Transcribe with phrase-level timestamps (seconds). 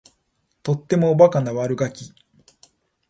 [0.63, 2.11] とってもおバカな悪ガキ